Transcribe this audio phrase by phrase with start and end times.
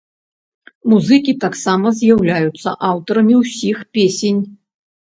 [0.93, 4.41] Музыкі таксама з'яўляюцца аўтарамі ўсіх песень.